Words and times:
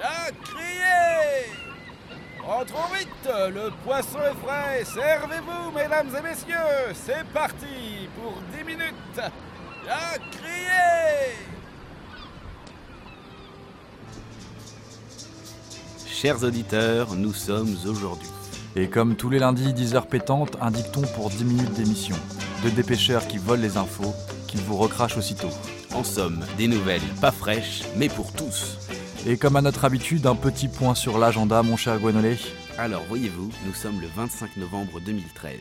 La 0.00 0.30
criée 0.42 1.52
Rentrons 2.42 2.94
vite, 2.94 3.30
le 3.52 3.70
poisson 3.84 4.18
est 4.18 4.46
frais, 4.46 4.82
servez-vous 4.82 5.72
mesdames 5.76 6.08
et 6.18 6.22
messieurs, 6.22 6.94
c'est 6.94 7.26
parti 7.34 8.08
pour 8.16 8.32
10 8.56 8.64
minutes. 8.64 9.20
La 9.86 10.18
criée 10.30 11.36
Chers 16.06 16.42
auditeurs, 16.44 17.14
nous 17.14 17.34
sommes 17.34 17.76
aujourd'hui. 17.86 18.30
Et 18.76 18.88
comme 18.88 19.16
tous 19.16 19.28
les 19.28 19.38
lundis, 19.38 19.74
10h 19.74 20.06
pétantes, 20.06 20.56
un 20.62 20.70
dicton 20.70 21.02
pour 21.14 21.28
10 21.28 21.44
minutes 21.44 21.72
d'émission. 21.74 22.16
Deux 22.62 22.70
dépêcheurs 22.70 23.26
qui 23.26 23.36
volent 23.36 23.62
les 23.62 23.76
infos, 23.76 24.14
qu'ils 24.48 24.62
vous 24.62 24.78
recrachent 24.78 25.18
aussitôt. 25.18 25.50
En 25.94 26.04
somme, 26.04 26.42
des 26.56 26.68
nouvelles 26.68 27.02
pas 27.20 27.32
fraîches, 27.32 27.82
mais 27.96 28.08
pour 28.08 28.32
tous. 28.32 28.78
Et 29.26 29.36
comme 29.36 29.56
à 29.56 29.60
notre 29.60 29.84
habitude, 29.84 30.26
un 30.26 30.34
petit 30.34 30.66
point 30.66 30.94
sur 30.94 31.18
l'agenda, 31.18 31.62
mon 31.62 31.76
cher 31.76 32.00
Gwenolet. 32.00 32.38
Alors, 32.78 33.02
voyez-vous, 33.04 33.50
nous 33.66 33.74
sommes 33.74 34.00
le 34.00 34.06
25 34.06 34.56
novembre 34.56 34.98
2013. 34.98 35.58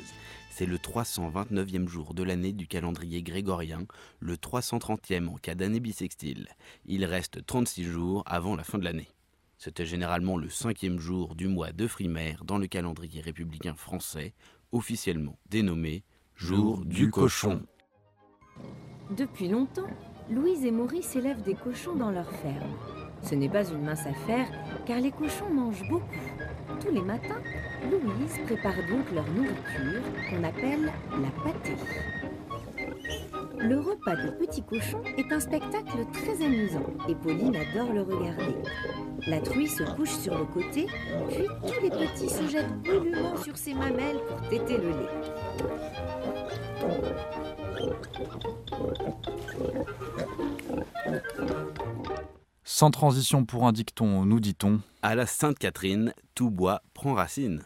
C'est 0.50 0.66
le 0.66 0.77
329e 0.77 1.88
jour 1.88 2.14
de 2.14 2.23
l'année 2.23 2.53
du 2.53 2.67
calendrier 2.67 3.22
grégorien, 3.22 3.86
le 4.22 4.36
330e 4.38 5.27
en 5.27 5.36
cas 5.36 5.55
d'année 5.55 5.81
bissextile. 5.81 6.48
Il 6.86 7.03
reste 7.03 7.45
36 7.45 7.84
jours 7.84 8.23
avant 8.26 8.55
la 8.55 8.64
fin 8.64 8.77
de 8.77 8.86
l'année. 8.86 9.09
C'était 9.58 9.86
généralement 9.86 10.38
le 10.38 10.50
cinquième 10.50 11.00
jour 11.00 11.36
du 11.36 11.50
mois 11.50 11.73
de 11.73 11.86
frimaire 11.86 12.45
dans 12.45 12.58
le 12.58 12.67
calendrier 12.67 13.20
républicain 13.20 13.76
français, 13.76 14.34
officiellement 14.72 15.38
dénommé 15.50 16.03
Jour 16.36 16.86
du 16.86 17.09
cochon. 17.09 17.62
Depuis 19.17 19.50
longtemps, 19.50 19.89
Louise 20.30 20.64
et 20.64 20.72
Maurice 20.72 21.17
élèvent 21.17 21.41
des 21.41 21.55
cochons 21.55 21.95
dans 21.95 22.12
leur 22.12 22.31
ferme. 22.31 22.98
Ce 23.22 23.36
n'est 23.36 23.50
pas 23.50 23.64
une 23.64 23.84
mince 23.84 24.05
affaire, 24.05 24.48
car 24.86 25.00
les 25.00 25.12
cochons 25.12 25.50
mangent 25.52 25.88
beaucoup. 25.90 26.05
Tous 26.80 26.92
les 26.92 27.02
matins, 27.02 27.42
Louise 27.89 28.39
prépare 28.45 28.75
donc 28.89 29.12
leur 29.14 29.25
nourriture, 29.31 30.02
qu'on 30.30 30.44
appelle 30.44 30.92
la 31.12 31.30
pâtée. 31.44 31.75
Le 33.58 33.78
repas 33.78 34.16
des 34.16 34.31
petits 34.31 34.64
cochons 34.64 35.03
est 35.17 35.31
un 35.34 35.40
spectacle 35.40 36.06
très 36.14 36.45
amusant 36.45 36.86
et 37.09 37.16
Pauline 37.16 37.56
adore 37.58 37.94
le 37.94 38.02
regarder. 38.03 38.56
La 39.28 39.42
truie 39.42 39.67
se 39.67 39.84
couche 39.84 40.12
sur 40.12 40.38
le 40.38 40.45
côté, 40.45 40.88
puis 41.30 41.45
tous 41.67 41.81
les 41.84 41.90
petits 41.90 42.30
se 42.30 42.47
jettent 42.47 42.81
goulûment 42.84 43.36
sur 43.36 43.58
ses 43.58 43.73
mamelles 43.73 44.20
pour 44.30 44.42
téter 44.47 44.78
le 44.78 44.90
lait. 44.90 45.09
Sans 52.80 52.91
transition 52.91 53.44
pour 53.44 53.67
un 53.67 53.73
dicton, 53.73 54.23
nous 54.23 54.39
dit-on. 54.39 54.80
À 55.02 55.13
la 55.13 55.25
Sainte-Catherine, 55.25 56.13
tout 56.33 56.49
bois 56.49 56.81
prend 56.94 57.13
racine. 57.13 57.63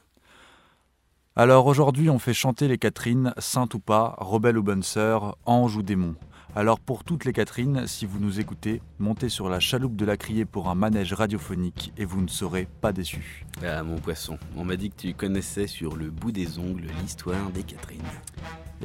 Alors 1.35 1.67
aujourd'hui, 1.67 2.09
on 2.09 2.17
fait 2.17 2.33
chanter 2.33 2.67
les 2.67 2.79
Catherines, 2.79 3.31
sainte 3.37 3.75
ou 3.75 3.79
pas, 3.79 4.15
rebelle 4.17 4.57
ou 4.57 4.63
bonne 4.63 4.81
sœur, 4.81 5.37
ange 5.45 5.77
ou 5.77 5.83
démon. 5.83 6.15
Alors 6.55 6.79
pour 6.79 7.03
toutes 7.03 7.25
les 7.25 7.31
Catherines, 7.31 7.85
si 7.85 8.07
vous 8.07 8.17
nous 8.17 8.39
écoutez, 8.39 8.81
montez 8.97 9.29
sur 9.29 9.49
la 9.49 9.59
chaloupe 9.59 9.95
de 9.95 10.05
la 10.05 10.17
criée 10.17 10.45
pour 10.45 10.67
un 10.67 10.73
manège 10.73 11.13
radiophonique 11.13 11.93
et 11.95 12.05
vous 12.05 12.23
ne 12.23 12.27
serez 12.27 12.67
pas 12.81 12.91
déçus. 12.91 13.45
Ah 13.63 13.83
mon 13.83 13.99
poisson, 13.99 14.39
on 14.57 14.65
m'a 14.65 14.77
dit 14.77 14.89
que 14.89 14.99
tu 14.99 15.13
connaissais 15.13 15.67
sur 15.67 15.95
le 15.95 16.09
bout 16.09 16.31
des 16.31 16.57
ongles 16.57 16.89
l'histoire 17.03 17.51
des 17.51 17.61
Catherines. 17.61 18.01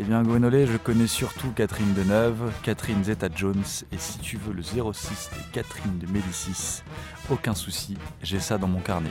Eh 0.00 0.04
bien 0.04 0.22
Gwenolet, 0.22 0.64
je 0.64 0.76
connais 0.76 1.08
surtout 1.08 1.50
Catherine 1.50 1.92
Deneuve, 1.92 2.52
Catherine 2.62 3.02
Zeta-Jones 3.02 3.64
et 3.90 3.98
si 3.98 4.20
tu 4.20 4.36
veux 4.36 4.52
le 4.52 4.62
06 4.62 5.30
des 5.32 5.42
Catherine 5.52 5.98
de 5.98 6.06
Médicis, 6.06 6.84
aucun 7.28 7.52
souci, 7.52 7.96
j'ai 8.22 8.38
ça 8.38 8.58
dans 8.58 8.68
mon 8.68 8.78
carnet. 8.78 9.10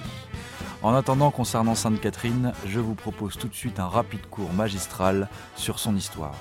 En 0.81 0.93
attendant, 0.93 1.29
concernant 1.29 1.75
Sainte 1.75 1.99
Catherine, 1.99 2.53
je 2.65 2.79
vous 2.79 2.95
propose 2.95 3.35
tout 3.37 3.49
de 3.49 3.53
suite 3.53 3.81
un 3.81 3.87
rapide 3.87 4.25
cours 4.29 4.53
magistral 4.53 5.27
sur 5.57 5.77
son 5.77 5.93
histoire. 5.93 6.35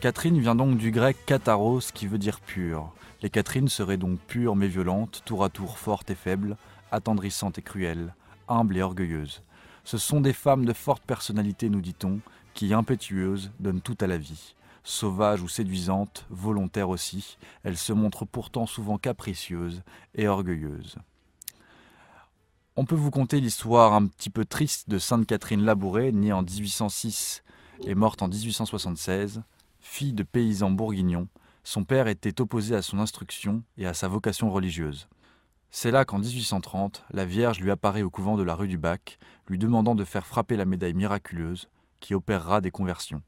Catherine 0.00 0.40
vient 0.40 0.56
donc 0.56 0.76
du 0.76 0.90
grec 0.90 1.16
katharos 1.24 1.92
qui 1.94 2.08
veut 2.08 2.18
dire 2.18 2.40
pure. 2.40 2.92
Les 3.22 3.30
Catherines 3.30 3.68
seraient 3.68 3.96
donc 3.96 4.18
pures 4.18 4.56
mais 4.56 4.66
violentes, 4.66 5.22
tour 5.24 5.44
à 5.44 5.50
tour 5.50 5.78
fortes 5.78 6.10
et 6.10 6.16
faibles, 6.16 6.56
attendrissantes 6.90 7.58
et 7.58 7.62
cruelles, 7.62 8.12
humbles 8.48 8.76
et 8.76 8.82
orgueilleuses. 8.82 9.44
Ce 9.84 9.98
sont 9.98 10.20
des 10.20 10.32
femmes 10.32 10.64
de 10.64 10.72
forte 10.72 11.04
personnalité, 11.04 11.68
nous 11.68 11.80
dit-on, 11.80 12.20
qui, 12.54 12.74
impétueuses, 12.74 13.50
donnent 13.60 13.80
tout 13.80 13.96
à 14.00 14.06
la 14.06 14.18
vie. 14.18 14.54
Sauvages 14.84 15.42
ou 15.42 15.48
séduisantes, 15.48 16.26
volontaires 16.30 16.88
aussi, 16.88 17.38
elles 17.62 17.76
se 17.76 17.92
montrent 17.92 18.24
pourtant 18.24 18.66
souvent 18.66 18.98
capricieuses 18.98 19.82
et 20.14 20.26
orgueilleuses. 20.26 20.96
On 22.74 22.84
peut 22.84 22.96
vous 22.96 23.10
conter 23.10 23.40
l'histoire 23.40 23.92
un 23.92 24.06
petit 24.06 24.30
peu 24.30 24.44
triste 24.44 24.88
de 24.88 24.98
Sainte 24.98 25.26
Catherine 25.26 25.64
Labouré, 25.64 26.10
née 26.10 26.32
en 26.32 26.42
1806 26.42 27.42
et 27.84 27.94
morte 27.94 28.22
en 28.22 28.28
1876. 28.28 29.42
Fille 29.80 30.14
de 30.14 30.22
paysans 30.22 30.70
bourguignons, 30.70 31.28
son 31.64 31.84
père 31.84 32.08
était 32.08 32.40
opposé 32.40 32.74
à 32.74 32.82
son 32.82 32.98
instruction 32.98 33.62
et 33.76 33.86
à 33.86 33.94
sa 33.94 34.08
vocation 34.08 34.50
religieuse. 34.50 35.06
C'est 35.70 35.90
là 35.90 36.04
qu'en 36.04 36.18
1830, 36.18 37.04
la 37.12 37.24
Vierge 37.24 37.60
lui 37.60 37.70
apparaît 37.70 38.02
au 38.02 38.10
couvent 38.10 38.36
de 38.36 38.42
la 38.42 38.54
rue 38.54 38.68
du 38.68 38.78
Bac, 38.78 39.18
lui 39.48 39.58
demandant 39.58 39.94
de 39.94 40.04
faire 40.04 40.26
frapper 40.26 40.56
la 40.56 40.64
médaille 40.64 40.94
miraculeuse 40.94 41.68
qui 42.02 42.14
opérera 42.14 42.60
des 42.60 42.70
conversions. 42.70 43.22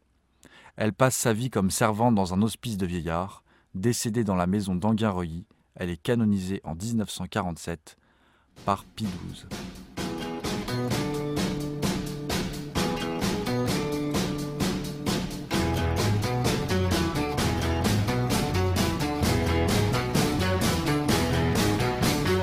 Elle 0.76 0.92
passe 0.92 1.16
sa 1.16 1.32
vie 1.32 1.48
comme 1.48 1.70
servante 1.70 2.14
dans 2.14 2.34
un 2.34 2.42
hospice 2.42 2.76
de 2.76 2.84
vieillards. 2.84 3.44
Décédée 3.74 4.24
dans 4.24 4.36
la 4.36 4.46
maison 4.46 4.74
d'Anguin-Reuilly, 4.74 5.46
elle 5.76 5.90
est 5.90 6.02
canonisée 6.02 6.60
en 6.64 6.74
1947 6.74 7.96
par 8.64 8.84
Pie 8.84 9.06
XII. 9.32 9.46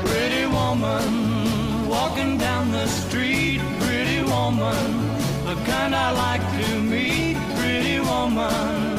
Pretty 0.06 0.46
woman 0.46 1.90
walking 1.90 2.38
down 2.38 2.72
the 2.72 2.88
street. 2.88 3.62
Pretty 3.80 4.22
woman, 4.24 5.01
the 5.52 5.62
kind 5.66 5.94
I 5.94 6.12
like 6.12 6.42
to 6.60 6.82
meet. 6.82 7.38
Pretty 7.58 8.00
woman, 8.00 8.98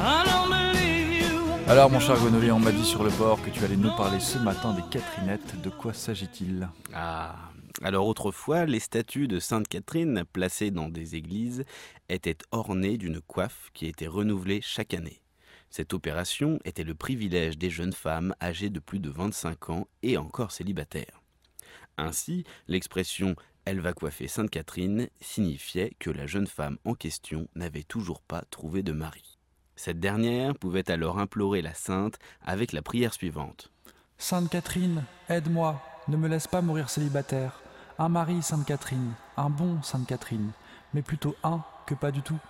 I 0.00 0.24
don't 0.26 0.50
believe 0.50 1.22
you. 1.22 1.70
Alors 1.70 1.90
mon 1.90 2.00
cher 2.00 2.18
Gonolier, 2.18 2.50
on 2.50 2.58
m'a 2.58 2.72
dit 2.72 2.84
sur 2.84 3.04
le 3.04 3.10
bord 3.10 3.40
que 3.42 3.50
tu 3.50 3.64
allais 3.64 3.76
nous 3.76 3.94
parler 3.96 4.20
ce 4.20 4.38
matin 4.38 4.74
des 4.74 4.82
Catherinettes. 4.90 5.60
De 5.62 5.70
quoi 5.70 5.92
s'agit-il? 5.92 6.68
Ah, 6.92 7.36
alors 7.82 8.06
autrefois, 8.06 8.64
les 8.66 8.80
statues 8.80 9.28
de 9.28 9.38
Sainte 9.38 9.68
Catherine, 9.68 10.24
placées 10.32 10.70
dans 10.72 10.88
des 10.88 11.14
églises, 11.14 11.64
étaient 12.08 12.38
ornées 12.50 12.98
d'une 12.98 13.20
coiffe 13.20 13.70
qui 13.74 13.86
était 13.86 14.08
renouvelée 14.08 14.60
chaque 14.60 14.94
année. 14.94 15.20
Cette 15.70 15.92
opération 15.92 16.58
était 16.64 16.84
le 16.84 16.94
privilège 16.94 17.58
des 17.58 17.70
jeunes 17.70 17.92
femmes 17.92 18.34
âgées 18.42 18.70
de 18.70 18.80
plus 18.80 18.98
de 18.98 19.10
25 19.10 19.70
ans 19.70 19.86
et 20.02 20.16
encore 20.16 20.50
célibataires. 20.50 21.22
Ainsi, 21.98 22.44
l'expression 22.68 23.34
Elle 23.70 23.80
va 23.80 23.92
coiffer 23.92 24.28
Sainte 24.28 24.48
Catherine 24.48 25.08
signifiait 25.20 25.92
que 25.98 26.08
la 26.08 26.26
jeune 26.26 26.46
femme 26.46 26.78
en 26.86 26.94
question 26.94 27.48
n'avait 27.54 27.82
toujours 27.82 28.22
pas 28.22 28.42
trouvé 28.48 28.82
de 28.82 28.92
mari. 28.92 29.38
Cette 29.76 30.00
dernière 30.00 30.54
pouvait 30.54 30.90
alors 30.90 31.18
implorer 31.18 31.60
la 31.60 31.74
sainte 31.74 32.18
avec 32.40 32.72
la 32.72 32.80
prière 32.80 33.12
suivante. 33.12 33.70
Sainte 34.16 34.48
Catherine, 34.48 35.04
aide-moi, 35.28 35.82
ne 36.08 36.16
me 36.16 36.28
laisse 36.28 36.46
pas 36.46 36.62
mourir 36.62 36.88
célibataire. 36.88 37.60
Un 37.98 38.08
mari, 38.08 38.40
Sainte 38.40 38.64
Catherine, 38.64 39.12
un 39.36 39.50
bon 39.50 39.82
Sainte 39.82 40.06
Catherine, 40.06 40.52
mais 40.94 41.02
plutôt 41.02 41.36
un 41.42 41.62
que 41.84 41.94
pas 41.94 42.10
du 42.10 42.22
tout. 42.22 42.40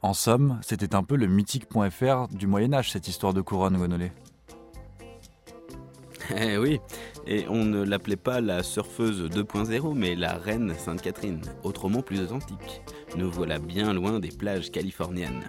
En 0.00 0.14
somme, 0.14 0.60
c'était 0.62 0.94
un 0.94 1.02
peu 1.02 1.16
le 1.16 1.26
mythique.fr 1.26 2.28
du 2.28 2.46
Moyen-Âge, 2.46 2.92
cette 2.92 3.08
histoire 3.08 3.34
de 3.34 3.40
couronne, 3.40 3.78
Gonolé. 3.78 4.12
Eh 6.36 6.56
oui, 6.56 6.80
et 7.26 7.46
on 7.48 7.64
ne 7.64 7.82
l'appelait 7.82 8.16
pas 8.16 8.40
la 8.40 8.62
surfeuse 8.62 9.28
2.0, 9.28 9.94
mais 9.94 10.14
la 10.14 10.34
reine 10.34 10.74
Sainte-Catherine, 10.76 11.42
autrement 11.62 12.02
plus 12.02 12.20
authentique. 12.20 12.82
Nous 13.16 13.30
voilà 13.30 13.58
bien 13.58 13.92
loin 13.92 14.20
des 14.20 14.30
plages 14.30 14.70
californiennes. 14.70 15.48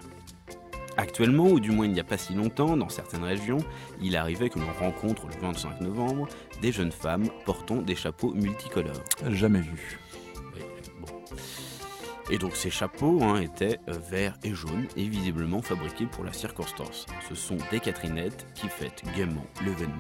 Actuellement, 0.96 1.48
ou 1.48 1.60
du 1.60 1.72
moins 1.72 1.86
il 1.86 1.92
n'y 1.92 2.00
a 2.00 2.04
pas 2.04 2.18
si 2.18 2.34
longtemps, 2.34 2.78
dans 2.78 2.90
certaines 2.90 3.24
régions, 3.24 3.60
il 4.02 4.16
arrivait 4.16 4.50
que 4.50 4.60
l'on 4.60 4.72
rencontre 4.80 5.26
le 5.28 5.40
25 5.42 5.82
novembre 5.82 6.28
des 6.62 6.72
jeunes 6.72 6.92
femmes 6.92 7.30
portant 7.46 7.82
des 7.82 7.96
chapeaux 7.96 8.34
multicolores. 8.34 9.04
Jamais 9.30 9.62
vu. 9.62 10.00
Oui, 10.56 10.62
bon. 11.02 11.08
Et 12.30 12.38
donc 12.38 12.56
ces 12.56 12.70
chapeaux 12.70 13.24
hein, 13.24 13.42
étaient 13.42 13.80
verts 13.88 14.38
et 14.44 14.54
jaunes 14.54 14.88
et 14.96 15.08
visiblement 15.08 15.64
fabriqués 15.64 16.06
pour 16.06 16.24
la 16.24 16.34
circonstance. 16.34 17.08
Ce 17.28 17.34
sont 17.34 17.58
des 17.72 17.80
Catherinettes 17.80 18.46
qui 18.54 18.68
fêtent 18.68 19.04
gaiement 19.16 19.46
l'événement. 19.66 19.98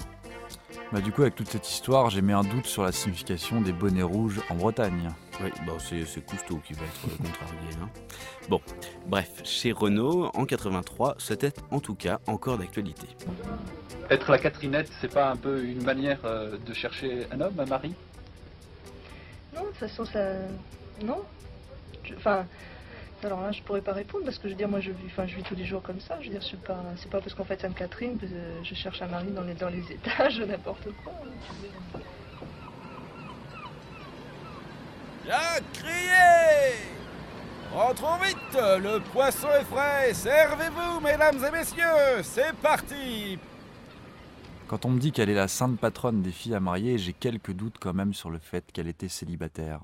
Bah 0.93 1.01
du 1.01 1.11
coup, 1.11 1.23
avec 1.23 1.33
toute 1.35 1.47
cette 1.49 1.67
histoire, 1.67 2.11
j'ai 2.11 2.21
mis 2.21 2.33
un 2.33 2.43
doute 2.43 2.67
sur 2.67 2.83
la 2.83 2.91
signification 2.91 3.61
des 3.61 3.71
bonnets 3.73 4.03
rouges 4.03 4.39
en 4.51 4.55
Bretagne. 4.55 5.09
Oui, 5.43 5.49
bah 5.65 5.73
c'est, 5.79 6.23
Cousteau 6.23 6.57
qui 6.57 6.73
va 6.73 6.83
être 6.83 7.05
euh, 7.07 7.17
contrarié. 7.17 7.57
hein. 7.81 7.89
Bon, 8.49 8.61
bref, 9.07 9.41
chez 9.43 9.71
Renault, 9.71 10.29
en 10.35 10.45
83, 10.45 11.15
c'était 11.17 11.51
en 11.71 11.79
tout 11.79 11.95
cas 11.95 12.19
encore 12.27 12.59
d'actualité. 12.59 13.07
Être 14.11 14.29
la 14.29 14.37
Catherinette, 14.37 14.91
c'est 15.01 15.11
pas 15.11 15.31
un 15.31 15.35
peu 15.35 15.63
une 15.63 15.81
manière 15.83 16.19
euh, 16.25 16.57
de 16.63 16.73
chercher 16.73 17.25
un 17.31 17.41
homme, 17.41 17.59
un 17.59 17.65
mari? 17.65 17.95
Non, 19.55 19.61
de 19.61 19.67
toute 19.67 19.77
façon, 19.77 20.05
ça. 20.05 20.33
Non. 21.03 21.23
Je- 22.03 22.13
Enfin. 22.15 22.45
Alors 23.23 23.41
là, 23.41 23.51
je 23.51 23.61
pourrais 23.61 23.81
pas 23.81 23.93
répondre 23.93 24.25
parce 24.25 24.37
que 24.37 24.47
je 24.47 24.53
veux 24.53 24.57
dire, 24.57 24.67
moi, 24.67 24.81
je 24.81 24.91
vis, 24.91 25.05
enfin, 25.07 25.25
je 25.25 25.35
vis 25.35 25.43
tous 25.43 25.55
les 25.55 25.65
jours 25.65 25.81
comme 25.81 25.99
ça. 26.01 26.17
Je 26.19 26.25
veux 26.25 26.33
dire, 26.33 26.43
suis 26.43 26.57
pas, 26.57 26.83
c'est 26.97 27.09
pas 27.09 27.21
parce 27.21 27.33
qu'on 27.33 27.45
fait 27.45 27.59
Sainte-Catherine 27.61 28.17
que 28.17 28.25
euh, 28.25 28.63
je 28.63 28.75
cherche 28.75 29.01
un 29.01 29.07
mari 29.07 29.31
dans 29.31 29.43
les, 29.43 29.53
dans 29.53 29.69
les 29.69 29.91
étages, 29.91 30.39
n'importe 30.47 30.89
quoi. 31.03 31.13
Bien 35.23 35.37
crié 35.71 36.91
Rentrons 37.73 38.17
vite, 38.17 38.37
le 38.53 38.99
poisson 38.99 39.47
est 39.59 39.63
frais, 39.63 40.13
servez-vous 40.13 40.99
mesdames 40.99 41.43
et 41.43 41.49
messieurs, 41.49 42.21
c'est 42.21 42.53
parti 42.57 43.39
Quand 44.67 44.85
on 44.85 44.89
me 44.89 44.99
dit 44.99 45.11
qu'elle 45.11 45.29
est 45.29 45.33
la 45.33 45.47
sainte 45.47 45.79
patronne 45.79 46.21
des 46.21 46.31
filles 46.31 46.53
à 46.53 46.59
marier, 46.59 46.99
j'ai 46.99 47.13
quelques 47.13 47.53
doutes 47.53 47.77
quand 47.79 47.93
même 47.93 48.13
sur 48.13 48.29
le 48.29 48.37
fait 48.37 48.63
qu'elle 48.71 48.87
était 48.87 49.07
célibataire. 49.07 49.79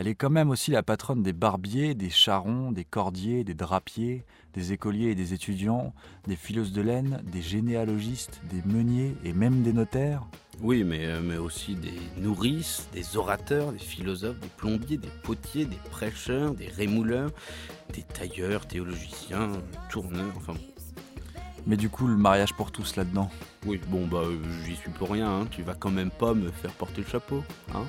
Elle 0.00 0.08
est 0.08 0.14
quand 0.14 0.30
même 0.30 0.48
aussi 0.48 0.70
la 0.70 0.82
patronne 0.82 1.22
des 1.22 1.34
barbiers, 1.34 1.94
des 1.94 2.08
charrons, 2.08 2.72
des 2.72 2.84
cordiers, 2.84 3.44
des 3.44 3.52
drapiers, 3.52 4.24
des 4.54 4.72
écoliers 4.72 5.10
et 5.10 5.14
des 5.14 5.34
étudiants, 5.34 5.92
des 6.26 6.36
fileuses 6.36 6.72
de 6.72 6.80
laine, 6.80 7.22
des 7.30 7.42
généalogistes, 7.42 8.40
des 8.44 8.62
meuniers 8.64 9.14
et 9.26 9.34
même 9.34 9.60
des 9.60 9.74
notaires. 9.74 10.22
Oui, 10.62 10.84
mais, 10.84 11.04
euh, 11.04 11.20
mais 11.22 11.36
aussi 11.36 11.74
des 11.74 12.00
nourrices, 12.16 12.88
des 12.94 13.18
orateurs, 13.18 13.72
des 13.72 13.78
philosophes, 13.78 14.40
des 14.40 14.48
plombiers, 14.48 14.96
des 14.96 15.12
potiers, 15.22 15.66
des 15.66 15.76
prêcheurs, 15.90 16.54
des 16.54 16.68
rémouleurs, 16.68 17.30
des 17.92 18.02
tailleurs, 18.02 18.66
théologiciens, 18.66 19.50
tourneurs, 19.90 20.32
enfin. 20.34 20.54
Mais 21.66 21.76
du 21.76 21.90
coup, 21.90 22.06
le 22.06 22.16
mariage 22.16 22.54
pour 22.54 22.72
tous 22.72 22.96
là-dedans. 22.96 23.28
Oui, 23.66 23.78
bon 23.88 24.06
bah 24.06 24.22
euh, 24.22 24.38
j'y 24.64 24.76
suis 24.76 24.90
pour 24.92 25.10
rien, 25.10 25.30
hein. 25.30 25.46
tu 25.50 25.60
vas 25.60 25.74
quand 25.74 25.90
même 25.90 26.10
pas 26.10 26.32
me 26.32 26.50
faire 26.50 26.72
porter 26.72 27.02
le 27.02 27.06
chapeau, 27.06 27.44
hein 27.74 27.84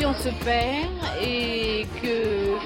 tradition 0.00 0.14
se 0.14 0.44
perd 0.44 0.88
et 1.22 1.86
que 2.02 2.56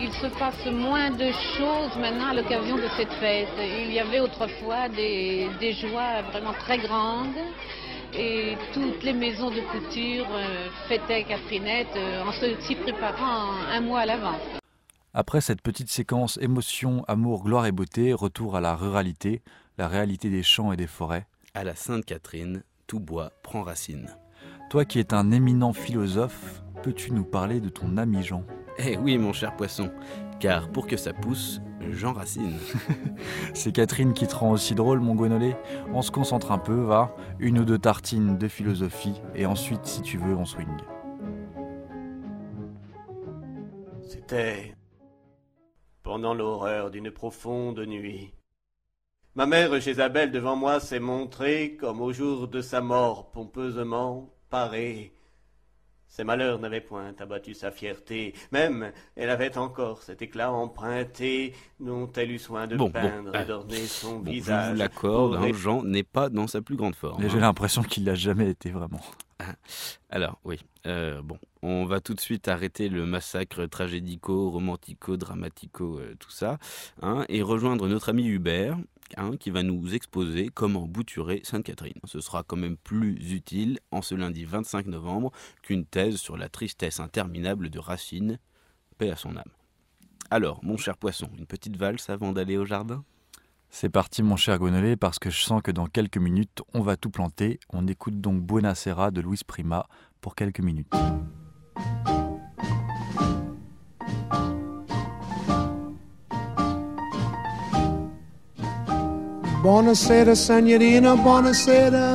il 0.00 0.12
se 0.12 0.26
passe 0.38 0.66
moins 0.66 1.10
de 1.10 1.30
choses 1.56 1.96
maintenant 1.98 2.28
à 2.28 2.34
l'occasion 2.34 2.76
de 2.76 2.88
cette 2.96 3.12
fête. 3.14 3.48
Il 3.58 3.92
y 3.92 3.98
avait 3.98 4.20
autrefois 4.20 4.88
des, 4.88 5.48
des 5.58 5.72
joies 5.72 6.22
vraiment 6.30 6.52
très 6.52 6.78
grandes 6.78 7.34
et 8.14 8.56
toutes 8.72 9.02
les 9.02 9.12
maisons 9.14 9.50
de 9.50 9.60
couture 9.72 10.26
euh, 10.32 10.68
fêtaient 10.88 11.24
Catherinette 11.24 11.88
euh, 11.96 12.24
en 12.24 12.32
se- 12.32 12.60
s'y 12.60 12.74
préparant 12.76 13.52
un 13.72 13.80
mois 13.80 14.00
à 14.00 14.06
l'avance. 14.06 14.40
Après 15.14 15.40
cette 15.40 15.62
petite 15.62 15.88
séquence 15.90 16.38
émotion, 16.40 17.04
amour, 17.08 17.42
gloire 17.42 17.66
et 17.66 17.72
beauté, 17.72 18.12
retour 18.12 18.54
à 18.54 18.60
la 18.60 18.76
ruralité, 18.76 19.42
la 19.78 19.88
réalité 19.88 20.28
des 20.30 20.42
champs 20.42 20.72
et 20.72 20.76
des 20.76 20.86
forêts. 20.86 21.26
À 21.54 21.64
la 21.64 21.74
Sainte-Catherine, 21.74 22.62
tout 22.86 23.00
bois 23.00 23.32
prend 23.42 23.62
racine. 23.62 24.10
Toi 24.70 24.84
qui 24.84 24.98
es 24.98 25.14
un 25.14 25.30
éminent 25.32 25.72
philosophe, 25.72 26.60
peux-tu 26.86 27.12
nous 27.12 27.24
parler 27.24 27.58
de 27.58 27.68
ton 27.68 27.96
ami 27.96 28.22
Jean? 28.22 28.44
Eh 28.78 28.96
oui 28.96 29.18
mon 29.18 29.32
cher 29.32 29.56
poisson, 29.56 29.90
car 30.38 30.70
pour 30.70 30.86
que 30.86 30.96
ça 30.96 31.12
pousse, 31.12 31.60
Jean 31.90 32.12
Racine. 32.12 32.58
C'est 33.54 33.72
Catherine 33.72 34.12
qui 34.12 34.28
te 34.28 34.36
rend 34.36 34.52
aussi 34.52 34.76
drôle, 34.76 35.00
mon 35.00 35.16
gonolé 35.16 35.56
On 35.92 36.00
se 36.00 36.12
concentre 36.12 36.52
un 36.52 36.58
peu, 36.58 36.76
va 36.76 37.16
Une 37.40 37.58
ou 37.58 37.64
deux 37.64 37.78
tartines 37.78 38.38
de 38.38 38.46
philosophie, 38.46 39.20
et 39.34 39.46
ensuite, 39.46 39.84
si 39.84 40.00
tu 40.00 40.16
veux, 40.16 40.36
on 40.36 40.44
swing. 40.44 40.68
C'était 44.02 44.76
pendant 46.04 46.34
l'horreur 46.34 46.92
d'une 46.92 47.10
profonde 47.10 47.80
nuit. 47.80 48.32
Ma 49.34 49.46
mère 49.46 49.80
Jézabel 49.80 50.30
devant 50.30 50.54
moi 50.54 50.78
s'est 50.78 51.00
montrée 51.00 51.76
comme 51.80 52.00
au 52.00 52.12
jour 52.12 52.46
de 52.46 52.60
sa 52.60 52.80
mort 52.80 53.32
pompeusement 53.32 54.30
parée. 54.50 55.15
Ses 56.08 56.24
malheurs 56.24 56.58
n'avaient 56.58 56.80
point 56.80 57.14
abattu 57.18 57.52
sa 57.54 57.70
fierté, 57.70 58.34
même 58.52 58.92
elle 59.16 59.30
avait 59.30 59.58
encore 59.58 60.02
cet 60.02 60.22
éclat 60.22 60.50
emprunté 60.50 61.52
dont 61.80 62.10
elle 62.16 62.30
eut 62.30 62.38
soin 62.38 62.66
de 62.66 62.76
Bon, 62.76 62.90
peindre 62.90 63.30
ah, 63.34 63.42
et 63.42 63.44
d'orner 63.44 63.86
son 63.86 64.20
Bon, 64.20 64.26
je 64.26 64.30
visage. 64.30 64.72
vous 64.72 64.78
l'accorde, 64.78 65.34
hein, 65.36 65.52
Jean 65.52 65.82
n'est 65.82 66.02
pas 66.02 66.28
dans 66.28 66.46
sa 66.46 66.62
plus 66.62 66.76
grande 66.76 66.94
forme. 66.94 67.22
Mais 67.22 67.28
j'ai 67.28 67.38
hein. 67.38 67.42
l'impression 67.42 67.82
qu'il 67.82 68.04
l'a 68.04 68.14
jamais 68.14 68.48
été 68.48 68.70
vraiment. 68.70 69.00
Alors, 70.10 70.38
oui. 70.44 70.58
euh, 70.86 71.20
bon, 71.22 71.38
on 71.62 71.84
va 71.84 72.00
tout 72.00 72.14
de 72.14 72.20
suite 72.20 72.48
arrêter 72.48 72.88
le 72.88 73.04
massacre 73.04 73.66
tragédico, 73.66 74.50
romantico, 74.50 75.16
dramatico, 75.16 75.98
euh, 75.98 76.14
tout 76.18 76.30
ça, 76.30 76.58
hein, 77.02 77.24
et 77.28 77.42
rejoindre 77.42 77.88
notre 77.88 78.08
ami 78.08 78.26
Hubert, 78.26 78.78
qui 79.38 79.50
va 79.50 79.62
nous 79.62 79.94
exposer 79.94 80.48
comment 80.52 80.86
bouturer 80.86 81.40
Sainte-Catherine. 81.44 82.00
Ce 82.04 82.20
sera 82.20 82.42
quand 82.42 82.56
même 82.56 82.76
plus 82.76 83.32
utile 83.32 83.78
en 83.90 84.02
ce 84.02 84.14
lundi 84.14 84.44
25 84.44 84.86
novembre 84.86 85.32
qu'une 85.62 85.84
thèse 85.84 86.16
sur 86.16 86.36
la 86.36 86.48
tristesse 86.48 87.00
interminable 87.00 87.70
de 87.70 87.78
Racine, 87.78 88.38
paix 88.98 89.10
à 89.10 89.16
son 89.16 89.36
âme. 89.36 89.52
Alors, 90.30 90.62
mon 90.64 90.76
cher 90.76 90.96
poisson, 90.96 91.28
une 91.38 91.46
petite 91.46 91.76
valse 91.76 92.10
avant 92.10 92.32
d'aller 92.32 92.56
au 92.56 92.64
jardin? 92.64 93.04
C'est 93.70 93.90
parti, 93.90 94.22
mon 94.22 94.36
cher 94.36 94.58
gonolé, 94.58 94.96
parce 94.96 95.18
que 95.18 95.30
je 95.30 95.40
sens 95.40 95.62
que 95.62 95.70
dans 95.70 95.86
quelques 95.86 96.18
minutes, 96.18 96.62
on 96.72 96.80
va 96.80 96.96
tout 96.96 97.10
planter. 97.10 97.60
On 97.70 97.86
écoute 97.86 98.20
donc 98.20 98.40
Buena 98.42 98.74
Sera 98.74 99.10
de 99.10 99.20
Luis 99.20 99.40
Prima 99.46 99.86
pour 100.20 100.34
quelques 100.34 100.60
minutes. 100.60 100.92
Buonasera, 109.62 110.36
Senorina, 110.36 111.16
buonasera. 111.16 112.06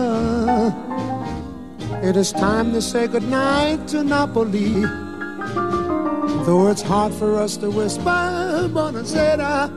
It 2.04 2.16
is 2.16 2.32
time 2.32 2.72
to 2.74 2.82
say 2.82 3.08
goodnight 3.08 3.88
to 3.90 4.04
Napoli. 4.04 4.86
Though 6.46 6.70
it's 6.70 6.82
hard 6.82 7.14
for 7.14 7.38
us 7.38 7.58
to 7.58 7.70
whisper, 7.72 8.70
buonasera, 8.72 9.70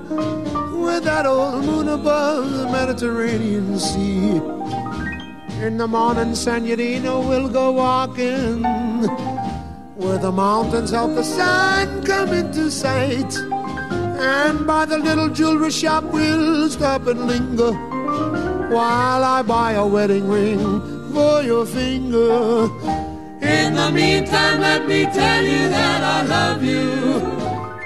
with 0.85 1.05
that 1.05 1.27
old 1.27 1.65
moon 1.65 1.89
above 1.89 2.51
the 2.53 2.67
Mediterranean 2.67 3.79
Sea. 3.79 4.41
In 5.65 5.79
the 5.79 5.89
morning, 5.89 6.35
Senorina, 6.35 7.19
we'll 7.21 7.49
go 7.49 7.73
walking 7.73 8.63
where 9.97 10.19
the 10.19 10.33
mountains 10.33 10.91
help 10.91 11.15
the 11.15 11.25
sun 11.25 12.05
come 12.05 12.29
into 12.35 12.71
sight. 12.71 13.33
And 14.25 14.67
by 14.67 14.87
the 14.87 14.97
little 14.97 15.29
jewelry 15.29 15.71
shop 15.71 16.05
we'll 16.05 16.71
stop 16.71 17.07
and 17.07 17.27
linger 17.27 17.73
While 18.75 19.23
I 19.23 19.43
buy 19.43 19.73
a 19.73 19.87
wedding 19.87 20.29
ring 20.29 20.65
for 21.13 21.43
your 21.43 21.67
finger. 21.67 22.65
In 23.43 23.75
the 23.75 23.91
meantime 23.93 24.61
let 24.61 24.89
me 24.89 25.05
tell 25.05 25.43
you 25.43 25.69
that 25.69 26.01
I 26.03 26.19
love 26.37 26.65
you. 26.65 26.85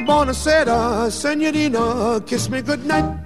Buonasera, 0.07 1.11
senorina, 1.11 2.21
kiss 2.25 2.49
me 2.49 2.63
goodnight. 2.63 3.19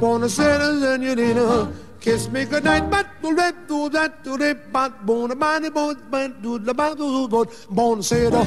Buonasera, 0.00 0.68
senorina, 0.80 1.72
kiss 2.08 2.28
me 2.30 2.44
goodnight 2.44 2.90
But 2.90 3.06
do 3.22 3.34
that, 3.34 3.68
do 3.68 3.88
that, 3.90 4.24
do 4.24 4.38
that, 4.38 4.72
but 4.72 5.06
Buonasera, 5.06 6.10
but 6.10 6.42
do 6.42 6.58
the 6.58 6.74
but 6.74 6.96
do 6.96 7.28
but 7.28 7.48
Buonasera, 7.78 8.42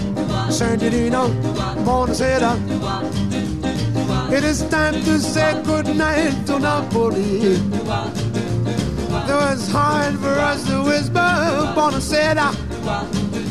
senorina, 0.51 1.21
Buonasera 1.85 2.51
It 4.33 4.43
is 4.43 4.63
time 4.69 4.95
to 5.07 5.19
say 5.19 5.61
goodnight 5.63 6.47
to 6.47 6.57
Napoli. 6.59 7.57
Though 9.27 9.49
it's 9.53 9.69
hard 9.71 10.17
for 10.19 10.35
us 10.49 10.65
to 10.67 10.83
whisper 10.83 11.29
Buonasera 11.75 12.49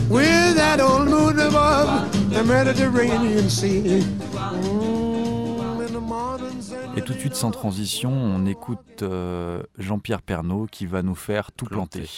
With 0.08 0.56
that 0.56 0.80
old 0.80 1.08
moon 1.08 1.38
above 1.38 2.10
the 2.30 2.42
Mediterranean 2.42 3.48
Sea 3.48 4.02
Et 6.96 7.02
tout 7.02 7.14
de 7.14 7.18
suite, 7.18 7.36
sans 7.36 7.52
transition, 7.52 8.10
on 8.10 8.46
écoute 8.46 9.02
euh, 9.02 9.62
Jean-Pierre 9.78 10.22
Pernaud 10.22 10.66
qui 10.70 10.86
va 10.86 11.02
nous 11.02 11.14
faire 11.14 11.52
tout 11.52 11.66
planter. 11.66 12.08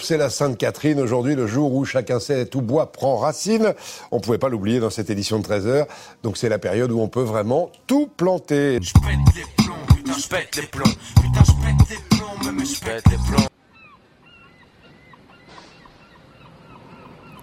C'est 0.00 0.16
la 0.16 0.28
Sainte 0.28 0.58
Catherine 0.58 1.00
aujourd'hui, 1.00 1.36
le 1.36 1.46
jour 1.46 1.72
où 1.74 1.84
chacun 1.84 2.18
sait 2.18 2.46
tout 2.46 2.60
bois 2.60 2.90
prend 2.90 3.16
racine. 3.16 3.74
On 4.10 4.16
ne 4.16 4.20
pouvait 4.20 4.38
pas 4.38 4.48
l'oublier 4.48 4.80
dans 4.80 4.90
cette 4.90 5.10
édition 5.10 5.38
de 5.38 5.44
13h. 5.44 5.86
Donc 6.22 6.36
c'est 6.36 6.48
la 6.48 6.58
période 6.58 6.90
où 6.90 7.00
on 7.00 7.08
peut 7.08 7.22
vraiment 7.22 7.70
tout 7.86 8.08
planter. 8.08 8.80
Je 8.82 8.92
pète 8.92 9.36
les 9.36 9.64
plombs, 9.64 9.74
putain, 9.94 10.12
je 10.12 10.28
pète 10.28 10.56
les 10.56 10.66
plombs. 10.66 10.94
Putain, 11.16 11.42
je 11.46 11.52
pète 11.64 11.88
des 11.88 12.16
plombs, 12.16 12.52
même 12.52 12.66
je 12.66 12.80
pète 12.80 13.08
des 13.08 13.16
plombs. 13.16 13.48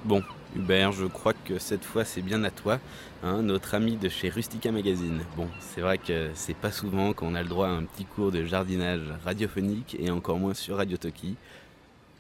Bon, 0.03 0.22
Hubert, 0.55 0.93
je 0.93 1.05
crois 1.05 1.33
que 1.33 1.59
cette 1.59 1.83
fois 1.83 2.05
c'est 2.05 2.21
bien 2.21 2.43
à 2.43 2.51
toi, 2.51 2.79
hein, 3.24 3.41
notre 3.41 3.75
ami 3.75 3.97
de 3.97 4.07
chez 4.07 4.29
Rustica 4.29 4.71
Magazine. 4.71 5.19
Bon, 5.35 5.50
c'est 5.59 5.81
vrai 5.81 5.97
que 5.97 6.29
c'est 6.33 6.55
pas 6.55 6.71
souvent 6.71 7.13
qu'on 7.13 7.35
a 7.35 7.43
le 7.43 7.50
droit 7.50 7.67
à 7.67 7.71
un 7.71 7.83
petit 7.83 8.05
cours 8.05 8.31
de 8.31 8.45
jardinage 8.45 9.01
radiophonique 9.24 9.97
et 10.00 10.09
encore 10.09 10.38
moins 10.38 10.53
sur 10.53 10.77
Radio 10.77 10.97
Toki. 10.97 11.35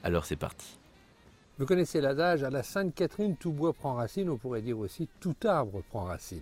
Alors 0.03 0.25
c'est 0.25 0.35
parti. 0.35 0.77
Vous 1.57 1.65
connaissez 1.65 2.01
l'adage 2.01 2.43
à 2.43 2.49
la 2.49 2.63
Sainte-Catherine, 2.63 3.37
tout 3.37 3.51
bois 3.51 3.71
prend 3.71 3.93
racine, 3.93 4.29
on 4.29 4.37
pourrait 4.37 4.61
dire 4.61 4.77
aussi 4.77 5.07
tout 5.21 5.35
arbre 5.45 5.81
prend 5.89 6.03
racine. 6.03 6.41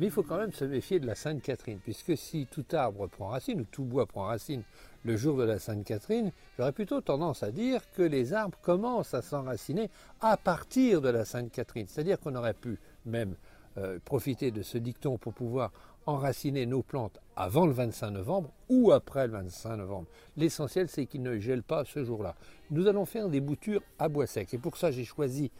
Mais 0.00 0.06
il 0.06 0.12
faut 0.12 0.22
quand 0.22 0.38
même 0.38 0.54
se 0.54 0.64
méfier 0.64 0.98
de 0.98 1.06
la 1.06 1.14
Sainte-Catherine, 1.14 1.78
puisque 1.78 2.16
si 2.16 2.46
tout 2.50 2.64
arbre 2.72 3.06
prend 3.06 3.28
racine, 3.28 3.60
ou 3.60 3.66
tout 3.70 3.84
bois 3.84 4.06
prend 4.06 4.24
racine 4.24 4.62
le 5.04 5.14
jour 5.18 5.36
de 5.36 5.42
la 5.42 5.58
Sainte-Catherine, 5.58 6.32
j'aurais 6.56 6.72
plutôt 6.72 7.02
tendance 7.02 7.42
à 7.42 7.50
dire 7.50 7.82
que 7.94 8.00
les 8.00 8.32
arbres 8.32 8.56
commencent 8.62 9.12
à 9.12 9.20
s'enraciner 9.20 9.90
à 10.22 10.38
partir 10.38 11.02
de 11.02 11.10
la 11.10 11.26
Sainte-Catherine. 11.26 11.86
C'est-à-dire 11.86 12.18
qu'on 12.18 12.34
aurait 12.34 12.54
pu 12.54 12.78
même 13.04 13.34
euh, 13.76 13.98
profiter 14.02 14.50
de 14.50 14.62
ce 14.62 14.78
dicton 14.78 15.18
pour 15.18 15.34
pouvoir 15.34 15.70
enraciner 16.06 16.64
nos 16.64 16.82
plantes 16.82 17.20
avant 17.36 17.66
le 17.66 17.72
25 17.72 18.10
novembre 18.10 18.50
ou 18.70 18.92
après 18.92 19.26
le 19.26 19.34
25 19.34 19.76
novembre. 19.76 20.06
L'essentiel, 20.38 20.88
c'est 20.88 21.04
qu'ils 21.04 21.22
ne 21.22 21.38
gèlent 21.38 21.62
pas 21.62 21.84
ce 21.84 22.04
jour-là. 22.04 22.36
Nous 22.70 22.86
allons 22.86 23.04
faire 23.04 23.28
des 23.28 23.42
boutures 23.42 23.82
à 23.98 24.08
bois 24.08 24.26
sec. 24.26 24.54
Et 24.54 24.58
pour 24.58 24.78
ça, 24.78 24.90
j'ai 24.90 25.04
choisi 25.04 25.50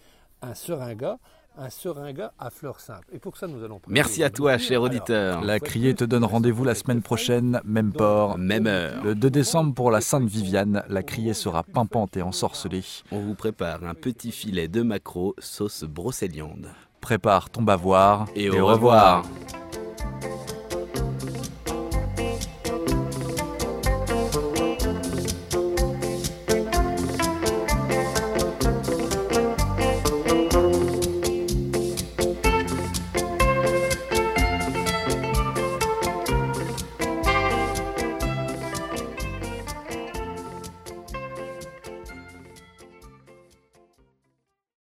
un 0.41 0.55
seringa, 0.55 1.19
un 1.61 1.71
seringa 1.71 2.33
à 2.39 2.51
fleurs 2.51 2.81
simples. 2.81 3.07
Et 3.13 3.19
pour 3.19 3.37
ça, 3.37 3.47
nous 3.47 3.63
allons 3.63 3.81
Merci 3.89 4.25
à 4.25 4.31
toi, 4.31 4.57
cher 4.59 4.79
Alors, 4.79 4.87
auditeur. 4.87 5.45
La 5.45 5.61
criée 5.61 5.95
te 5.95 6.05
donne 6.05 6.25
rendez-vous 6.25 6.65
la 6.65 6.75
semaine 6.75 7.03
prochaine, 7.03 7.61
même 7.65 7.93
port, 7.93 8.39
Même 8.39 8.67
heure. 8.67 9.05
Le 9.05 9.15
2 9.15 9.31
décembre 9.31 9.75
pour 9.75 9.91
la 9.91 10.01
Sainte 10.01 10.29
Viviane, 10.29 10.83
la 10.89 11.03
criée 11.03 11.35
sera 11.35 11.63
pimpante 11.63 12.17
et 12.17 12.23
ensorcelée. 12.23 12.85
On 13.13 13.21
vous 13.21 13.35
prépare 13.35 13.85
un 13.85 13.95
petit 13.95 14.33
filet 14.33 14.69
de 14.69 14.83
maquereau 14.83 15.35
sauce 15.39 15.85
brocéliande. 15.85 16.69
Prépare 17.01 17.51
ton 17.51 17.63
bavoir 17.63 18.27
Et 18.35 18.51
au 18.51 18.67
revoir. 18.67 19.25